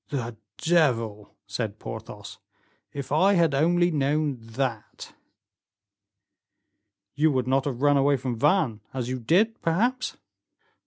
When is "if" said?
2.91-3.11